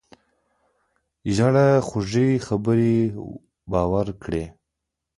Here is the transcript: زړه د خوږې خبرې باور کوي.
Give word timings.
زړه 1.37 1.65
د 1.75 1.79
خوږې 1.87 2.27
خبرې 2.47 2.97
باور 3.71 4.07
کوي. 4.21 4.43